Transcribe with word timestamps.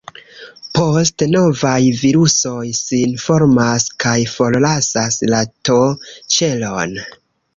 Poste 0.77 1.25
novaj 1.33 1.73
virusoj 1.97 2.63
sin 2.79 3.13
formas 3.25 3.85
kaj 4.05 4.15
forlasas 4.33 5.19
la 5.35 5.45
T-ĉelon. 5.69 6.97